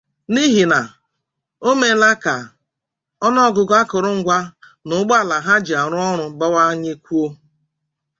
[0.31, 0.79] n'ihi na
[1.67, 2.35] o meela ka
[3.25, 4.37] ọnụ ọgụgụ akụrụngwa
[4.87, 7.27] na ụgbọala ha ji arụ ọrụ bawanyekwuo.